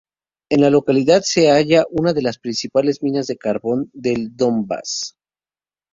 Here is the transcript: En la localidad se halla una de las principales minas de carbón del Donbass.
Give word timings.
En 0.49 0.61
la 0.61 0.71
localidad 0.71 1.21
se 1.21 1.51
halla 1.51 1.85
una 1.91 2.11
de 2.13 2.23
las 2.23 2.39
principales 2.39 3.03
minas 3.03 3.27
de 3.27 3.37
carbón 3.37 3.91
del 3.93 4.35
Donbass. 4.35 5.15